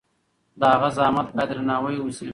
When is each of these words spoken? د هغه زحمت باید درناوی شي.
د 0.59 0.61
هغه 0.73 0.89
زحمت 0.97 1.27
باید 1.35 1.49
درناوی 1.51 1.95
شي. 2.17 2.29